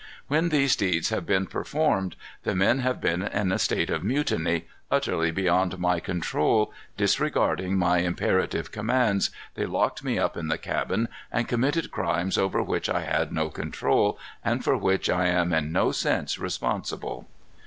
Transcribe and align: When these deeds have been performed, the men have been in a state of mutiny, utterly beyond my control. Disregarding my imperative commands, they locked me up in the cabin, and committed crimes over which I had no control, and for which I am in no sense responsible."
When 0.27 0.49
these 0.49 0.75
deeds 0.75 1.09
have 1.09 1.27
been 1.27 1.45
performed, 1.45 2.15
the 2.41 2.55
men 2.55 2.79
have 2.79 2.99
been 2.99 3.21
in 3.21 3.51
a 3.51 3.59
state 3.59 3.91
of 3.91 4.03
mutiny, 4.03 4.65
utterly 4.89 5.29
beyond 5.29 5.77
my 5.77 5.99
control. 5.99 6.73
Disregarding 6.97 7.77
my 7.77 7.99
imperative 7.99 8.71
commands, 8.71 9.29
they 9.53 9.67
locked 9.67 10.03
me 10.03 10.17
up 10.17 10.35
in 10.35 10.47
the 10.47 10.57
cabin, 10.57 11.07
and 11.31 11.47
committed 11.47 11.91
crimes 11.91 12.35
over 12.35 12.63
which 12.63 12.89
I 12.89 13.01
had 13.01 13.31
no 13.31 13.49
control, 13.49 14.17
and 14.43 14.63
for 14.63 14.75
which 14.75 15.07
I 15.07 15.27
am 15.27 15.53
in 15.53 15.71
no 15.71 15.91
sense 15.91 16.39
responsible." 16.39 17.27